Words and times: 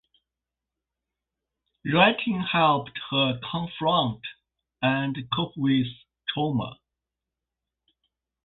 Writing 1.85 2.41
helped 2.41 2.99
her 3.11 3.39
confront 3.51 4.21
and 4.81 5.15
cope 5.31 5.53
with 5.55 5.85
trauma. 6.33 6.79